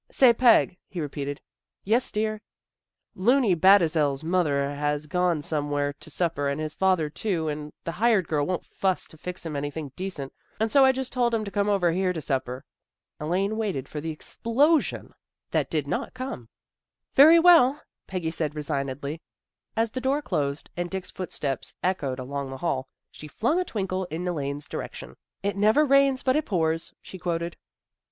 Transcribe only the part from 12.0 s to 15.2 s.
to supper." Elaine waited for the explosion